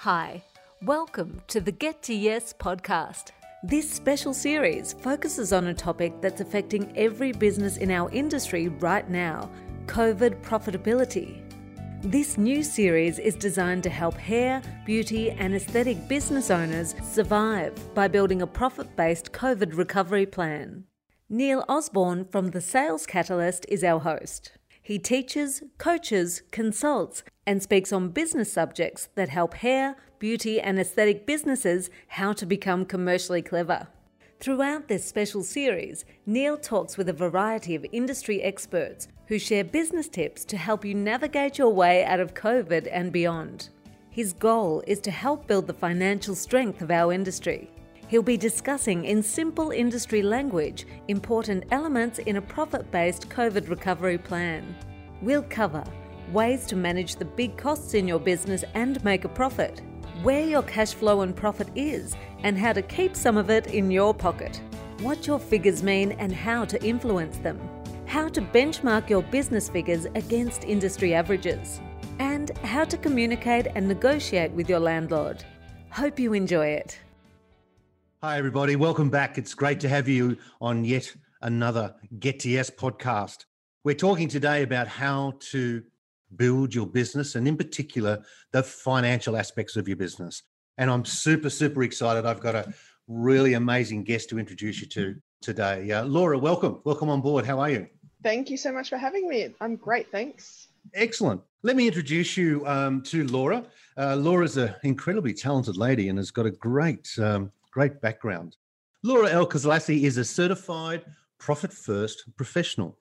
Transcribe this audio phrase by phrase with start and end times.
[0.00, 0.42] Hi,
[0.82, 3.30] welcome to the Get to Yes podcast.
[3.62, 9.08] This special series focuses on a topic that's affecting every business in our industry right
[9.08, 9.50] now
[9.86, 11.40] COVID profitability.
[12.02, 18.06] This new series is designed to help hair, beauty, and aesthetic business owners survive by
[18.06, 20.84] building a profit based COVID recovery plan.
[21.30, 24.52] Neil Osborne from The Sales Catalyst is our host.
[24.82, 31.26] He teaches, coaches, consults, and speaks on business subjects that help hair, beauty, and aesthetic
[31.26, 33.86] businesses how to become commercially clever.
[34.38, 40.08] Throughout this special series, Neil talks with a variety of industry experts who share business
[40.08, 43.70] tips to help you navigate your way out of COVID and beyond.
[44.10, 47.70] His goal is to help build the financial strength of our industry.
[48.08, 54.18] He'll be discussing in simple industry language important elements in a profit based COVID recovery
[54.18, 54.76] plan.
[55.22, 55.84] We'll cover
[56.32, 59.82] ways to manage the big costs in your business and make a profit,
[60.22, 63.90] where your cash flow and profit is, and how to keep some of it in
[63.90, 64.60] your pocket,
[65.00, 67.60] what your figures mean and how to influence them,
[68.06, 71.80] how to benchmark your business figures against industry averages,
[72.18, 75.44] and how to communicate and negotiate with your landlord.
[75.90, 76.98] Hope you enjoy it.
[78.22, 78.76] Hi, everybody.
[78.76, 79.38] Welcome back.
[79.38, 83.44] It's great to have you on yet another Get to Yes podcast.
[83.84, 85.82] We're talking today about how to
[86.34, 90.42] build your business and, in particular, the financial aspects of your business.
[90.78, 92.26] And I'm super, super excited.
[92.26, 92.72] I've got a
[93.08, 95.90] really amazing guest to introduce you to today.
[95.92, 96.80] Uh, Laura, welcome.
[96.84, 97.46] Welcome on board.
[97.46, 97.86] How are you?
[98.22, 99.54] Thank you so much for having me.
[99.60, 100.10] I'm great.
[100.10, 100.68] Thanks.
[100.94, 101.40] Excellent.
[101.62, 103.64] Let me introduce you um, to Laura.
[103.96, 108.56] Uh, Laura's an incredibly talented lady and has got a great um, great background.
[109.02, 111.04] Laura Elkaslassy is a certified
[111.38, 112.98] profit first professional.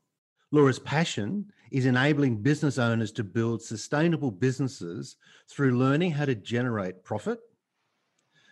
[0.51, 5.17] Laura's passion is enabling business owners to build sustainable businesses
[5.49, 7.39] through learning how to generate profit,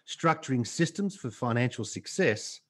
[0.08, 2.62] structuring systems for financial success,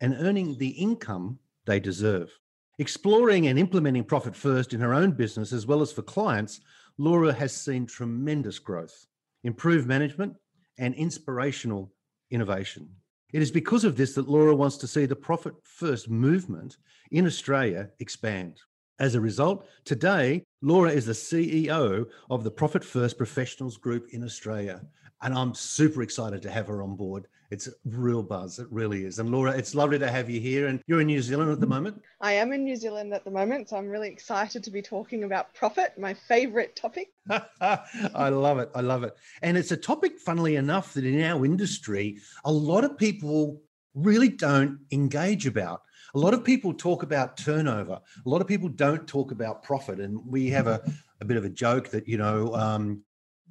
[0.00, 2.30] and earning the income they deserve.
[2.78, 6.60] Exploring and implementing profit first in her own business as well as for clients,
[6.98, 9.06] Laura has seen tremendous growth,
[9.44, 10.34] improved management,
[10.78, 11.92] and inspirational
[12.30, 12.88] innovation.
[13.32, 16.76] It is because of this that Laura wants to see the profit first movement
[17.10, 18.60] in Australia expand.
[18.98, 24.24] As a result, today, Laura is the CEO of the Profit First Professionals Group in
[24.24, 24.80] Australia.
[25.20, 27.26] And I'm super excited to have her on board.
[27.50, 28.58] It's a real buzz.
[28.58, 29.18] It really is.
[29.18, 30.66] And Laura, it's lovely to have you here.
[30.66, 32.02] And you're in New Zealand at the moment?
[32.22, 33.68] I am in New Zealand at the moment.
[33.68, 37.12] So I'm really excited to be talking about profit, my favorite topic.
[37.60, 38.70] I love it.
[38.74, 39.14] I love it.
[39.42, 43.60] And it's a topic, funnily enough, that in our industry, a lot of people
[43.96, 45.82] really don't engage about.
[46.14, 47.98] A lot of people talk about turnover.
[48.24, 49.98] A lot of people don't talk about profit.
[50.00, 50.80] And we have a,
[51.20, 53.02] a bit of a joke that, you know, um,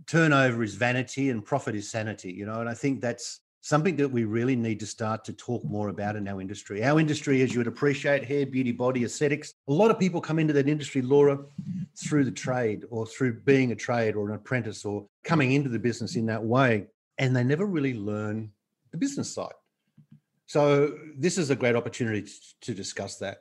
[0.07, 4.09] turnover is vanity and profit is sanity, you know, and I think that's something that
[4.09, 6.83] we really need to start to talk more about in our industry.
[6.83, 9.55] Our industry, as you would appreciate, hair, beauty, body, aesthetics.
[9.67, 11.39] A lot of people come into that industry, Laura,
[11.97, 15.79] through the trade or through being a trade or an apprentice or coming into the
[15.79, 16.85] business in that way.
[17.17, 18.51] And they never really learn
[18.91, 19.53] the business side.
[20.47, 22.29] So, this is a great opportunity
[22.61, 23.39] to discuss that.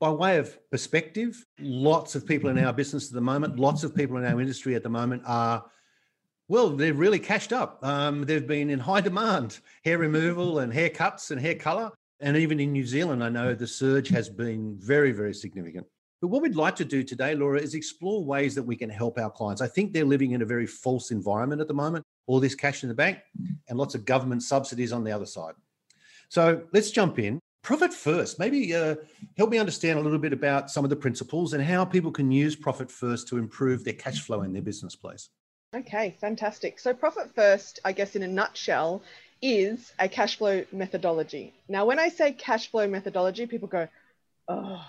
[0.00, 3.94] By way of perspective, lots of people in our business at the moment, lots of
[3.94, 5.64] people in our industry at the moment are
[6.48, 7.84] well, they've really cashed up.
[7.84, 11.90] Um, they've been in high demand hair removal and haircuts and hair color.
[12.20, 15.86] And even in New Zealand, I know the surge has been very, very significant.
[16.22, 19.18] But what we'd like to do today, Laura, is explore ways that we can help
[19.18, 19.60] our clients.
[19.60, 22.82] I think they're living in a very false environment at the moment, all this cash
[22.84, 23.18] in the bank
[23.68, 25.54] and lots of government subsidies on the other side.
[26.28, 27.40] So let's jump in.
[27.62, 28.38] Profit first.
[28.38, 28.94] Maybe uh,
[29.36, 32.30] help me understand a little bit about some of the principles and how people can
[32.30, 35.30] use profit first to improve their cash flow in their business, please.
[35.74, 36.78] Okay, fantastic.
[36.78, 39.02] So, Profit First, I guess in a nutshell,
[39.42, 41.52] is a cash flow methodology.
[41.68, 43.88] Now, when I say cash flow methodology, people go,
[44.48, 44.86] oh,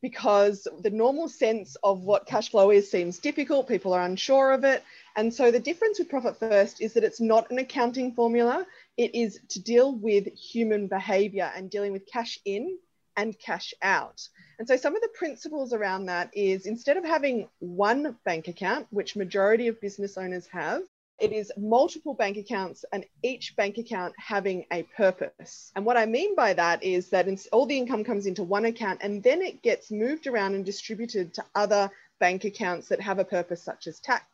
[0.00, 3.68] because the normal sense of what cash flow is seems difficult.
[3.68, 4.82] People are unsure of it.
[5.14, 8.66] And so, the difference with Profit First is that it's not an accounting formula,
[8.96, 12.78] it is to deal with human behavior and dealing with cash in
[13.16, 14.26] and cash out.
[14.58, 18.86] And so some of the principles around that is instead of having one bank account,
[18.90, 20.82] which majority of business owners have,
[21.18, 25.70] it is multiple bank accounts and each bank account having a purpose.
[25.76, 29.00] And what I mean by that is that all the income comes into one account
[29.02, 33.24] and then it gets moved around and distributed to other bank accounts that have a
[33.24, 34.24] purpose, such as tax,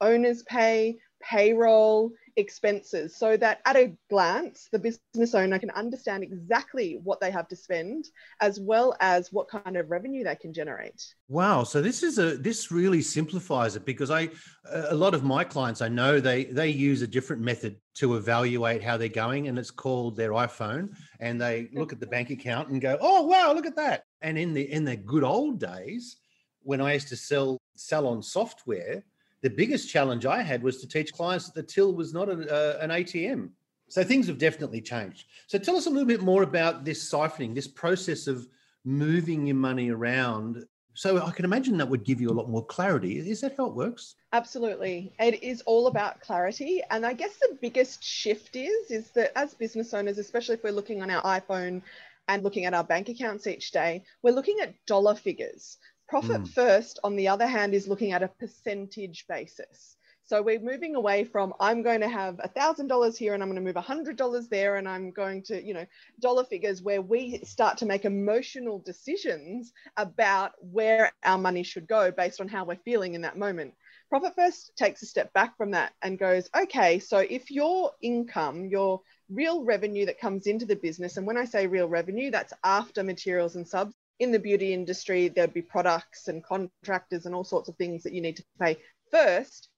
[0.00, 7.00] owner's pay, payroll, expenses so that at a glance, the business owner can understand exactly
[7.04, 8.06] what they have to spend
[8.40, 11.02] as well as what kind of revenue they can generate.
[11.28, 11.64] Wow.
[11.64, 14.30] So this is a this really simplifies it because I
[14.70, 18.82] a lot of my clients I know they they use a different method to evaluate
[18.82, 22.68] how they're going and it's called their iPhone and they look at the bank account
[22.68, 26.16] and go, "Oh, wow, look at that." And in the in the good old days
[26.62, 29.04] when I used to sell sell on software,
[29.42, 32.48] the biggest challenge I had was to teach clients that the till was not an,
[32.48, 33.50] uh, an ATM.
[33.88, 35.26] So things have definitely changed.
[35.48, 38.46] So tell us a little bit more about this siphoning, this process of
[38.84, 40.64] moving your money around.
[40.94, 43.18] So I can imagine that would give you a lot more clarity.
[43.18, 44.14] Is that how it works?
[44.32, 45.12] Absolutely.
[45.18, 46.82] It is all about clarity.
[46.90, 50.70] And I guess the biggest shift is, is that as business owners, especially if we're
[50.70, 51.82] looking on our iPhone
[52.28, 55.78] and looking at our bank accounts each day, we're looking at dollar figures.
[56.10, 56.48] Profit mm.
[56.48, 59.96] first, on the other hand, is looking at a percentage basis.
[60.24, 63.48] So we're moving away from I'm going to have a thousand dollars here and I'm
[63.48, 65.86] going to move a hundred dollars there and I'm going to, you know,
[66.20, 72.10] dollar figures where we start to make emotional decisions about where our money should go
[72.10, 73.74] based on how we're feeling in that moment.
[74.08, 78.66] Profit first takes a step back from that and goes, okay, so if your income,
[78.66, 82.52] your real revenue that comes into the business, and when I say real revenue, that's
[82.64, 87.42] after materials and subs, in the beauty industry, there'd be products and contractors and all
[87.42, 88.76] sorts of things that you need to pay
[89.10, 89.68] first.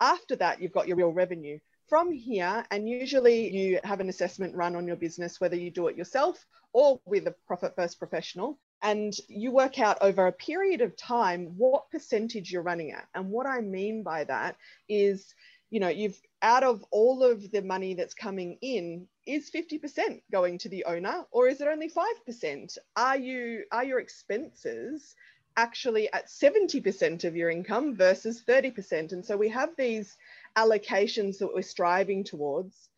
[0.00, 1.58] After that, you've got your real revenue.
[1.88, 5.88] From here, and usually you have an assessment run on your business, whether you do
[5.88, 10.80] it yourself or with a profit first professional, and you work out over a period
[10.80, 13.08] of time what percentage you're running at.
[13.14, 14.56] And what I mean by that
[14.88, 15.34] is,
[15.70, 20.58] you know, you've out of all of the money that's coming in, is 50% going
[20.58, 22.78] to the owner or is it only 5%?
[22.96, 25.14] Are you are your expenses
[25.56, 29.12] actually at 70% of your income versus 30%?
[29.12, 30.16] And so we have these
[30.56, 32.88] allocations that we're striving towards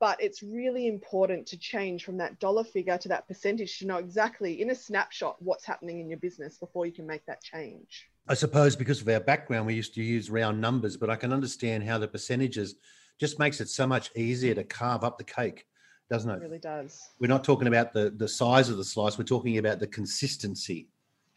[0.00, 3.98] but it's really important to change from that dollar figure to that percentage to know
[3.98, 8.08] exactly in a snapshot what's happening in your business before you can make that change.
[8.26, 11.34] I suppose because of our background, we used to use round numbers, but I can
[11.34, 12.76] understand how the percentages
[13.20, 15.66] just makes it so much easier to carve up the cake,
[16.10, 16.36] doesn't it?
[16.36, 16.98] It really does.
[17.20, 19.18] We're not talking about the the size of the slice.
[19.18, 20.88] We're talking about the consistency.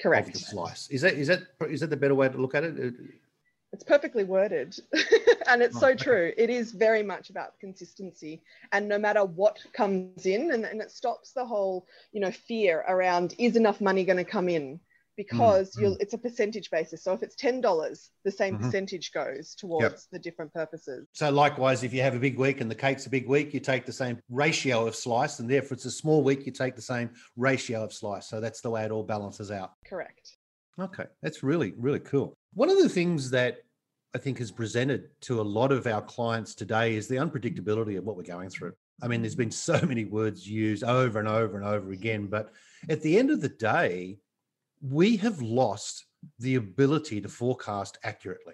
[0.02, 0.30] Correct.
[0.30, 0.90] Of the slice.
[0.90, 2.78] Is that is that is that the better way to look at it?
[2.78, 2.92] Uh,
[3.74, 4.76] it's perfectly worded,
[5.48, 6.32] and it's so true.
[6.38, 8.42] It is very much about consistency,
[8.72, 12.86] and no matter what comes in, and, and it stops the whole you know fear
[12.88, 14.80] around is enough money going to come in
[15.16, 15.82] because mm-hmm.
[15.82, 17.04] you'll it's a percentage basis.
[17.04, 18.66] So if it's ten dollars, the same mm-hmm.
[18.66, 20.00] percentage goes towards yep.
[20.12, 21.08] the different purposes.
[21.14, 23.60] So likewise, if you have a big week and the cake's a big week, you
[23.60, 26.82] take the same ratio of slice, and therefore it's a small week, you take the
[26.82, 28.28] same ratio of slice.
[28.28, 29.72] So that's the way it all balances out.
[29.86, 30.38] Correct.
[30.80, 32.34] Okay, that's really really cool.
[32.54, 33.58] One of the things that
[34.16, 38.04] I think is presented to a lot of our clients today is the unpredictability of
[38.04, 38.74] what we're going through.
[39.02, 42.52] I mean, there's been so many words used over and over and over again, but
[42.90, 44.20] at the end of the day,
[44.88, 46.06] we have lost
[46.40, 48.54] the ability to forecast accurately.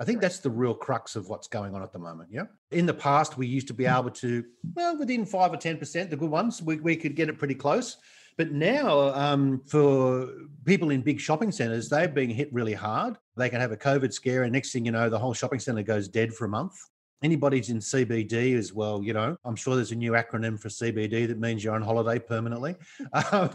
[0.00, 2.30] I think that's the real crux of what's going on at the moment.
[2.32, 2.44] Yeah.
[2.70, 4.44] In the past, we used to be able to,
[4.74, 7.98] well, within five or 10%, the good ones, we, we could get it pretty close.
[8.38, 10.28] But now, um, for
[10.64, 13.16] people in big shopping centers, they're being hit really hard.
[13.36, 15.82] They can have a COVID scare, and next thing you know, the whole shopping center
[15.82, 16.74] goes dead for a month
[17.22, 21.28] anybody's in CBD as well, you know, I'm sure there's a new acronym for CBD
[21.28, 22.76] that means you're on holiday permanently.
[23.32, 23.50] Um,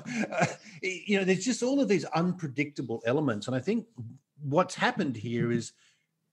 [0.82, 3.48] you know, there's just all of these unpredictable elements.
[3.48, 3.86] And I think
[4.42, 5.74] what's happened here is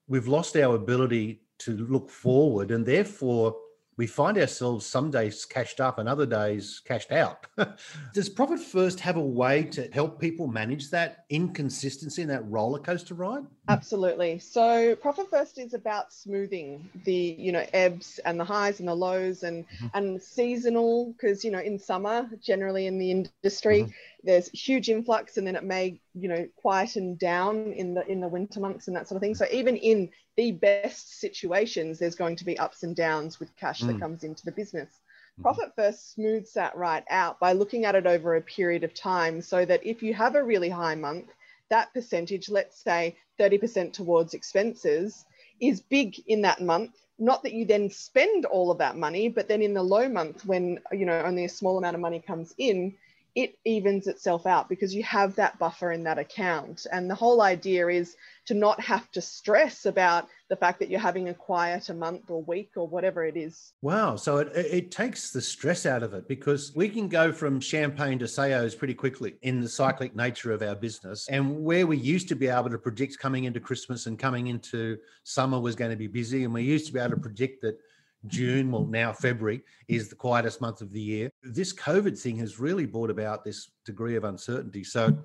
[0.06, 3.56] we've lost our ability to look forward and therefore
[3.96, 7.46] we find ourselves some days cashed up and other days cashed out.
[8.14, 12.78] Does Profit First have a way to help people manage that inconsistency and that roller
[12.78, 13.44] coaster ride?
[13.68, 14.38] Absolutely.
[14.38, 18.94] So Profit First is about smoothing the, you know, ebbs and the highs and the
[18.94, 19.86] lows and mm-hmm.
[19.94, 23.90] and seasonal because you know in summer generally in the industry mm-hmm.
[24.24, 28.28] There's huge influx and then it may you know quieten down in the in the
[28.28, 29.34] winter months and that sort of thing.
[29.34, 33.82] So even in the best situations, there's going to be ups and downs with cash
[33.82, 33.88] mm.
[33.88, 34.88] that comes into the business.
[34.88, 35.42] Mm-hmm.
[35.42, 39.40] Profit First smooths that right out by looking at it over a period of time
[39.40, 41.28] so that if you have a really high month,
[41.70, 45.24] that percentage, let's say 30% towards expenses,
[45.60, 46.92] is big in that month.
[47.18, 50.44] Not that you then spend all of that money, but then in the low month
[50.44, 52.94] when you know only a small amount of money comes in,
[53.34, 56.86] it evens itself out because you have that buffer in that account.
[56.92, 61.00] And the whole idea is to not have to stress about the fact that you're
[61.00, 63.72] having a quieter month or week or whatever it is.
[63.82, 64.14] Wow.
[64.14, 68.20] So it, it takes the stress out of it because we can go from champagne
[68.20, 71.26] to SEOs pretty quickly in the cyclic nature of our business.
[71.28, 74.98] And where we used to be able to predict coming into Christmas and coming into
[75.24, 77.78] summer was going to be busy, and we used to be able to predict that
[78.26, 81.30] June, well, now February is the quietest month of the year.
[81.42, 84.84] This COVID thing has really brought about this degree of uncertainty.
[84.84, 85.16] So,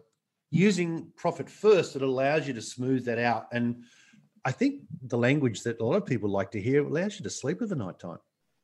[0.51, 3.47] using profit first, it allows you to smooth that out.
[3.51, 3.83] And
[4.45, 7.29] I think the language that a lot of people like to hear allows you to
[7.29, 8.17] sleep at the night time.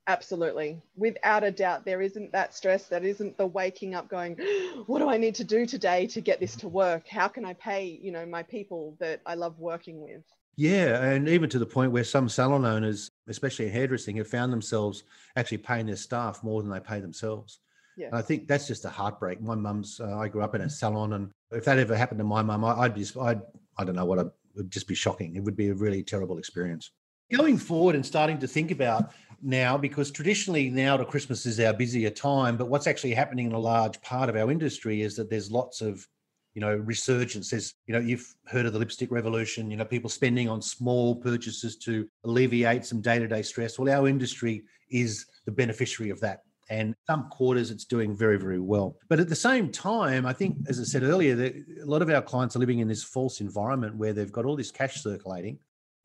[0.07, 0.79] Absolutely.
[0.95, 2.85] Without a doubt, there isn't that stress.
[2.87, 4.35] That isn't the waking up going,
[4.85, 7.07] what do I need to do today to get this to work?
[7.07, 10.23] How can I pay, you know, my people that I love working with?
[10.57, 14.53] Yeah, and even to the point where some salon owners, especially in hairdressing, have found
[14.53, 15.03] themselves
[15.35, 17.59] actually paying their staff more than they pay themselves.
[17.97, 18.09] Yeah.
[18.13, 19.41] I think that's just a heartbreak.
[19.41, 22.25] My mum's, uh, I grew up in a salon, and if that ever happened to
[22.25, 23.41] my mum, I'd just, I'd,
[23.77, 25.35] I don't know what, it would just be shocking.
[25.35, 26.91] It would be a really terrible experience.
[27.33, 31.73] Going forward and starting to think about now, because traditionally now to Christmas is our
[31.73, 35.29] busier time, but what's actually happening in a large part of our industry is that
[35.29, 36.07] there's lots of
[36.55, 37.51] you know, resurgence.
[37.51, 41.15] There's, you know, you've heard of the lipstick revolution, you know, people spending on small
[41.15, 43.77] purchases to alleviate some day to day stress.
[43.77, 46.41] Well, our industry is the beneficiary of that.
[46.69, 48.97] And some quarters it's doing very, very well.
[49.07, 52.09] But at the same time, I think, as I said earlier, that a lot of
[52.09, 55.59] our clients are living in this false environment where they've got all this cash circulating,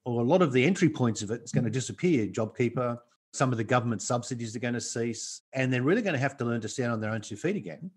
[0.04, 1.75] or a lot of the entry points of it is going to mm.
[1.75, 2.26] disappear.
[2.26, 2.99] JobKeeper,
[3.33, 6.37] some of the government subsidies are going to cease, and they're really going to have
[6.38, 7.90] to learn to stand on their own two feet again.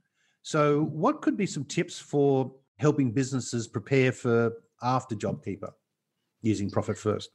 [0.43, 5.71] So, what could be some tips for helping businesses prepare for after JobKeeper
[6.41, 7.29] using Profit First?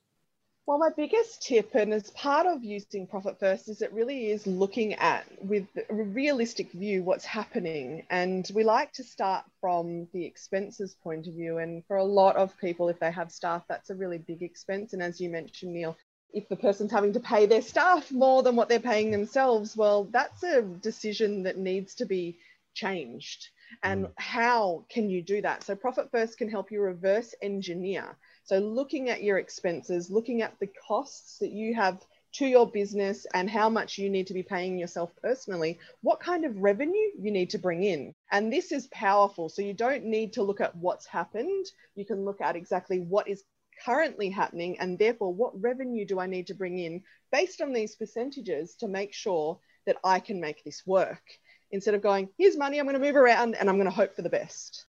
[0.66, 4.46] Well, my biggest tip, and as part of using Profit First, is it really is
[4.46, 8.04] looking at with a realistic view what's happening.
[8.10, 11.56] And we like to start from the expenses point of view.
[11.56, 14.92] And for a lot of people, if they have staff, that's a really big expense.
[14.92, 15.96] And as you mentioned, Neil,
[16.34, 20.04] if the person's having to pay their staff more than what they're paying themselves, well,
[20.04, 22.36] that's a decision that needs to be
[22.74, 23.48] changed
[23.82, 24.12] and mm.
[24.16, 29.10] how can you do that so profit first can help you reverse engineer so looking
[29.10, 33.68] at your expenses looking at the costs that you have to your business and how
[33.68, 37.58] much you need to be paying yourself personally, what kind of revenue you need to
[37.58, 38.14] bring in.
[38.30, 39.48] And this is powerful.
[39.48, 41.66] So you don't need to look at what's happened.
[41.94, 43.44] You can look at exactly what is
[43.84, 47.94] currently happening and therefore what revenue do I need to bring in based on these
[47.94, 51.22] percentages to make sure that I can make this work
[51.70, 54.14] instead of going, here's money, I'm going to move around and I'm going to hope
[54.14, 54.86] for the best.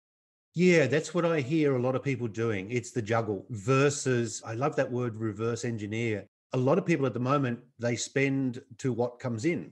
[0.56, 2.72] Yeah, that's what I hear a lot of people doing.
[2.72, 6.28] It's the juggle versus, I love that word reverse engineer.
[6.54, 9.72] A lot of people at the moment, they spend to what comes in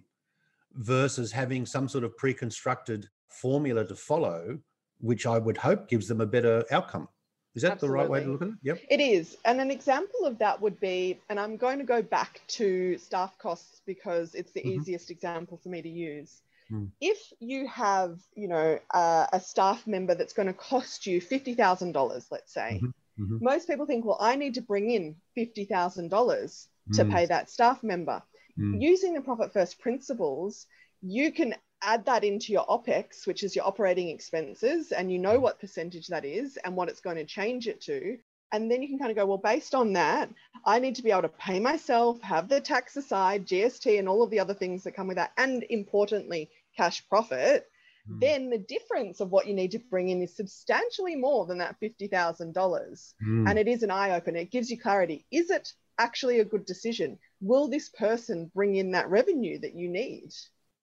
[0.76, 4.60] versus having some sort of pre constructed formula to follow,
[5.00, 7.08] which I would hope gives them a better outcome.
[7.56, 7.98] Is that Absolutely.
[7.98, 8.54] the right way to look at it?
[8.62, 8.80] Yep.
[8.92, 9.36] It is.
[9.46, 13.36] And an example of that would be, and I'm going to go back to staff
[13.40, 14.80] costs because it's the mm-hmm.
[14.80, 16.44] easiest example for me to use.
[16.72, 16.92] Mm.
[17.00, 21.54] If you have, you know, uh, a staff member that's going to cost you fifty
[21.54, 23.24] thousand dollars, let's say, mm-hmm.
[23.24, 23.44] Mm-hmm.
[23.44, 27.12] most people think, well, I need to bring in fifty thousand dollars to mm.
[27.12, 28.22] pay that staff member.
[28.58, 28.82] Mm.
[28.82, 30.66] Using the profit first principles,
[31.02, 35.38] you can add that into your OPEX, which is your operating expenses, and you know
[35.38, 35.42] mm.
[35.42, 38.18] what percentage that is and what it's going to change it to.
[38.52, 40.30] And then you can kind of go, well, based on that,
[40.66, 44.24] I need to be able to pay myself, have the tax aside, GST, and all
[44.24, 45.34] of the other things that come with that.
[45.38, 47.68] And importantly, cash profit,
[48.10, 48.20] mm.
[48.22, 51.76] then the difference of what you need to bring in is substantially more than that
[51.82, 52.54] $50,000.
[52.54, 53.50] Mm.
[53.50, 54.40] And it is an eye opener.
[54.40, 55.26] It gives you clarity.
[55.32, 57.20] Is it actually a good decision?
[57.42, 60.32] Will this person bring in that revenue that you need?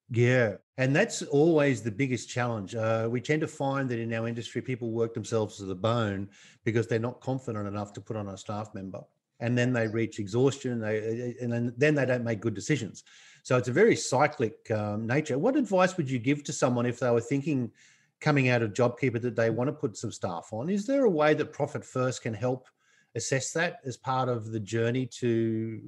[0.09, 0.55] Yeah.
[0.77, 2.75] And that's always the biggest challenge.
[2.75, 6.29] Uh, we tend to find that in our industry, people work themselves to the bone
[6.63, 9.01] because they're not confident enough to put on a staff member.
[9.39, 13.03] And then they reach exhaustion, they, and then, then they don't make good decisions.
[13.43, 15.37] So it's a very cyclic um, nature.
[15.37, 17.71] What advice would you give to someone if they were thinking
[18.21, 20.69] coming out of JobKeeper that they want to put some staff on?
[20.69, 22.67] Is there a way that Profit First can help
[23.15, 25.81] assess that as part of the journey to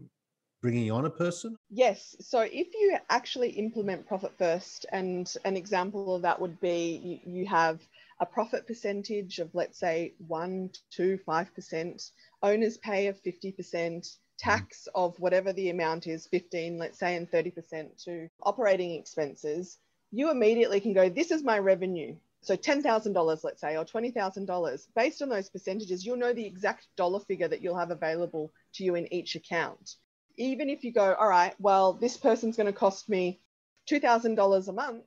[0.61, 1.55] bringing on a person?
[1.69, 2.15] Yes.
[2.19, 7.41] So if you actually implement Profit First, and an example of that would be you,
[7.41, 7.79] you have
[8.19, 12.11] a profit percentage of, let's say, 1 to 5%,
[12.41, 14.17] owners pay of 50%, mm.
[14.37, 19.79] tax of whatever the amount is 15 let's say and 30% to operating expenses
[20.11, 25.21] you immediately can go this is my revenue so $10,000 let's say or $20,000 based
[25.23, 28.93] on those percentages you'll know the exact dollar figure that you'll have available to you
[28.93, 29.95] in each account
[30.37, 33.39] even if you go all right well this person's going to cost me
[33.89, 35.03] $2,000 a month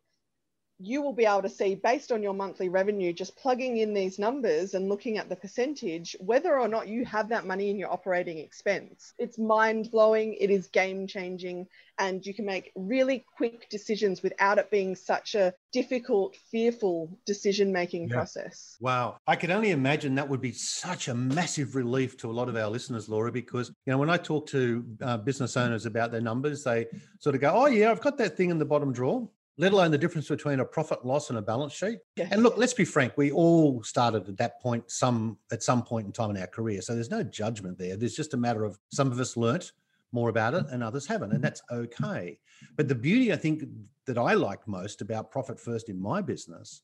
[0.81, 4.19] you will be able to see based on your monthly revenue, just plugging in these
[4.19, 7.93] numbers and looking at the percentage, whether or not you have that money in your
[7.93, 9.13] operating expense.
[9.19, 11.67] It's mind blowing, it is game changing,
[11.99, 17.71] and you can make really quick decisions without it being such a difficult, fearful decision
[17.73, 18.15] making yeah.
[18.15, 18.79] process.
[18.81, 19.19] Wow.
[19.27, 22.57] I can only imagine that would be such a massive relief to a lot of
[22.57, 26.23] our listeners, Laura, because, you know, when I talk to uh, business owners about their
[26.23, 26.87] numbers, they
[27.19, 29.29] sort of go, oh, yeah, I've got that thing in the bottom drawer
[29.61, 31.99] let alone the difference between a profit loss and a balance sheet.
[32.17, 32.33] Yes.
[32.33, 36.07] And look, let's be frank, we all started at that point some at some point
[36.07, 36.81] in time in our career.
[36.81, 37.95] So there's no judgment there.
[37.95, 39.73] There's just a matter of some of us learnt
[40.13, 42.39] more about it and others haven't, and that's okay.
[42.77, 43.65] But the beauty I think
[44.07, 46.81] that I like most about profit first in my business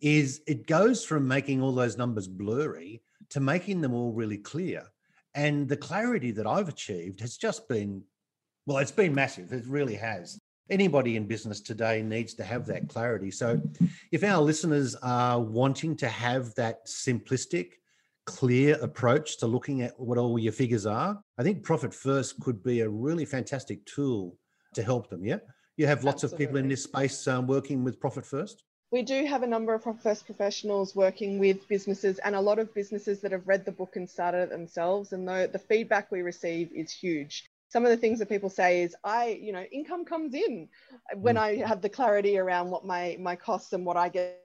[0.00, 4.84] is it goes from making all those numbers blurry to making them all really clear.
[5.34, 8.04] And the clarity that I've achieved has just been
[8.66, 9.52] well, it's been massive.
[9.52, 13.30] It really has anybody in business today needs to have that clarity.
[13.30, 13.60] So,
[14.12, 17.72] if our listeners are wanting to have that simplistic,
[18.24, 22.62] clear approach to looking at what all your figures are, I think Profit First could
[22.62, 24.36] be a really fantastic tool
[24.74, 25.24] to help them.
[25.24, 25.38] Yeah.
[25.76, 26.44] You have lots Absolutely.
[26.44, 28.64] of people in this space um, working with Profit First.
[28.90, 32.58] We do have a number of Profit First professionals working with businesses and a lot
[32.58, 35.12] of businesses that have read the book and started it themselves.
[35.12, 38.80] And the, the feedback we receive is huge some of the things that people say
[38.80, 40.66] is i you know income comes in
[41.16, 41.40] when mm.
[41.40, 44.40] i have the clarity around what my my costs and what i get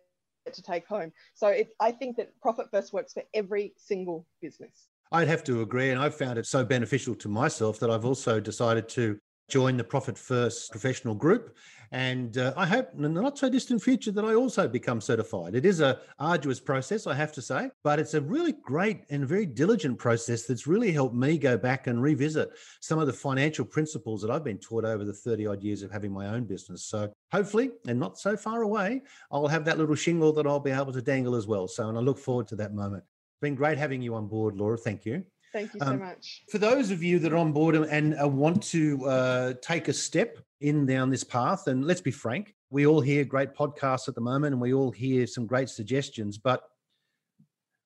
[0.51, 4.89] to take home so it, i think that profit first works for every single business
[5.13, 8.37] i'd have to agree and i've found it so beneficial to myself that i've also
[8.37, 9.17] decided to
[9.51, 11.55] join the profit first professional group
[11.93, 15.55] and uh, I hope in the not so distant future that I also become certified.
[15.55, 19.27] It is a arduous process, I have to say, but it's a really great and
[19.27, 23.65] very diligent process that's really helped me go back and revisit some of the financial
[23.65, 26.85] principles that I've been taught over the 30 odd years of having my own business.
[26.85, 30.71] So hopefully, and not so far away, I'll have that little shingle that I'll be
[30.71, 31.67] able to dangle as well.
[31.67, 33.03] So, and I look forward to that moment.
[33.03, 34.77] It's been great having you on board, Laura.
[34.77, 35.25] Thank you.
[35.53, 36.43] Thank you so um, much.
[36.49, 39.93] For those of you that are on board and uh, want to uh, take a
[39.93, 44.15] step in down this path, and let's be frank, we all hear great podcasts at
[44.15, 46.63] the moment and we all hear some great suggestions, but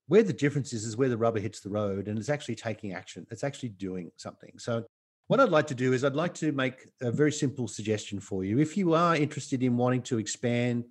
[0.07, 2.93] where the difference is, is where the rubber hits the road and it's actually taking
[2.93, 3.25] action.
[3.31, 4.53] It's actually doing something.
[4.57, 4.85] So,
[5.27, 8.43] what I'd like to do is, I'd like to make a very simple suggestion for
[8.43, 8.59] you.
[8.59, 10.85] If you are interested in wanting to expand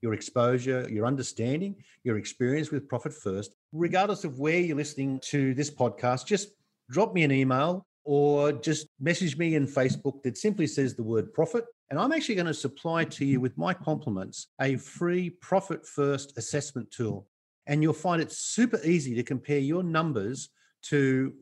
[0.00, 5.54] your exposure, your understanding, your experience with Profit First, regardless of where you're listening to
[5.54, 6.50] this podcast, just
[6.90, 11.32] drop me an email or just message me in Facebook that simply says the word
[11.34, 11.64] profit.
[11.90, 16.36] And I'm actually going to supply to you with my compliments a free profit first
[16.38, 17.26] assessment tool.
[17.66, 20.48] And you'll find it super easy to compare your numbers
[20.84, 21.34] to,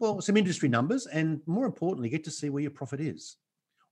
[0.00, 3.36] well, some industry numbers and more importantly, get to see where your profit is.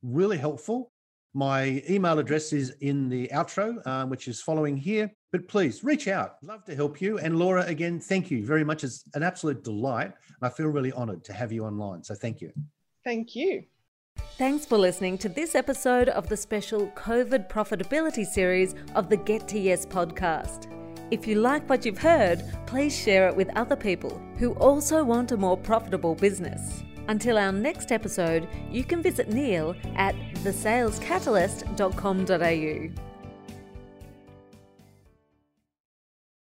[0.03, 0.91] Really helpful.
[1.37, 5.13] My email address is in the outro, uh, which is following here.
[5.33, 6.37] But please reach out.
[6.43, 7.19] Love to help you.
[7.19, 8.85] And Laura, again, thank you very much.
[8.85, 10.07] It's an absolute delight.
[10.07, 12.03] And I feel really honored to have you online.
[12.05, 12.53] So thank you.
[13.05, 13.65] Thank you.
[14.39, 19.47] Thanks for listening to this episode of the special COVID profitability series of the Get
[19.49, 20.73] to Yes podcast.
[21.11, 25.33] If you like what you've heard, please share it with other people who also want
[25.33, 26.83] a more profitable business.
[27.09, 33.06] Until our next episode, you can visit Neil at thesalescatalyst.com.au.